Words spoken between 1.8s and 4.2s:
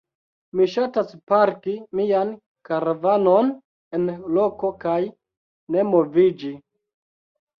mian karavanon en